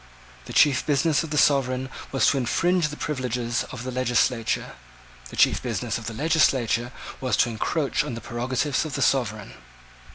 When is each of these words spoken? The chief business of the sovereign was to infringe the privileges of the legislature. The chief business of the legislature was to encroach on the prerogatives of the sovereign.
The 0.45 0.51
chief 0.53 0.83
business 0.83 1.21
of 1.23 1.29
the 1.29 1.37
sovereign 1.37 1.87
was 2.11 2.25
to 2.25 2.37
infringe 2.39 2.87
the 2.87 2.97
privileges 2.97 3.65
of 3.71 3.83
the 3.83 3.91
legislature. 3.91 4.71
The 5.29 5.35
chief 5.35 5.61
business 5.61 5.99
of 5.99 6.07
the 6.07 6.15
legislature 6.15 6.91
was 7.19 7.37
to 7.37 7.49
encroach 7.49 8.03
on 8.03 8.15
the 8.15 8.19
prerogatives 8.21 8.83
of 8.83 8.95
the 8.95 9.03
sovereign. 9.03 9.53